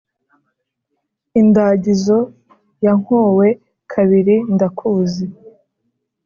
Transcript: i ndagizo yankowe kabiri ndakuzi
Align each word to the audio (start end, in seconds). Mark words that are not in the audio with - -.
i 1.39 1.41
ndagizo 1.47 2.17
yankowe 2.85 3.47
kabiri 3.93 4.35
ndakuzi 4.53 5.25